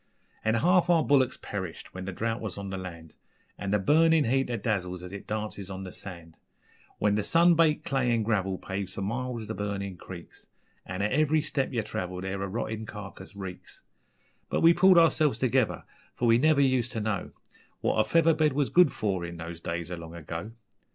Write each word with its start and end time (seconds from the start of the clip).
An' 0.43 0.55
half 0.55 0.89
our 0.89 1.03
bullicks 1.03 1.37
perished 1.43 1.93
when 1.93 2.05
the 2.05 2.11
drought 2.11 2.41
was 2.41 2.57
on 2.57 2.71
the 2.71 2.77
land, 2.79 3.13
An' 3.55 3.69
the 3.69 3.77
burnin' 3.77 4.23
heat 4.23 4.47
that 4.47 4.63
dazzles 4.63 5.03
as 5.03 5.13
it 5.13 5.27
dances 5.27 5.69
on 5.69 5.83
the 5.83 5.91
sand; 5.91 6.39
When 6.97 7.13
the 7.13 7.21
sun 7.23 7.53
baked 7.53 7.85
clay 7.85 8.09
an' 8.09 8.23
gravel 8.23 8.57
paves 8.57 8.95
for 8.95 9.03
miles 9.03 9.45
the 9.47 9.53
burnin' 9.53 9.97
creeks, 9.97 10.47
An' 10.87 11.03
at 11.03 11.11
ev'ry 11.11 11.43
step 11.43 11.71
yer 11.71 11.83
travel 11.83 12.19
there 12.19 12.41
a 12.41 12.47
rottin' 12.47 12.87
carcase 12.87 13.35
reeks 13.35 13.83
But 14.49 14.61
we 14.61 14.73
pulled 14.73 14.97
ourselves 14.97 15.37
together, 15.37 15.83
for 16.15 16.27
we 16.27 16.39
never 16.39 16.61
used 16.61 16.93
ter 16.93 16.99
know 16.99 17.29
What 17.81 17.99
a 17.99 18.03
feather 18.03 18.33
bed 18.33 18.53
was 18.53 18.69
good 18.71 18.91
for 18.91 19.23
in 19.23 19.37
those 19.37 19.59
days 19.59 19.91
o' 19.91 19.95
long 19.97 20.15
ago. 20.15 20.51